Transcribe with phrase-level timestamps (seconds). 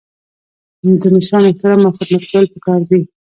[1.01, 3.01] د مشرانو احترام او خدمت کول پکار دي.